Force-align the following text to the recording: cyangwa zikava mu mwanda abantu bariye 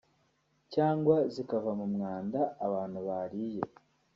cyangwa 0.73 1.15
zikava 1.33 1.71
mu 1.79 1.87
mwanda 1.93 2.39
abantu 2.65 2.99
bariye 3.07 3.63